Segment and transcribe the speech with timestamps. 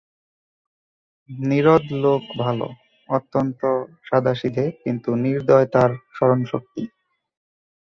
[1.29, 2.67] নীরদ লোক ভালো,
[3.09, 3.61] অত্যন্ত
[4.07, 6.83] সাদাসিধে, কিন্তু নির্দয় তার স্মরণশক্তি।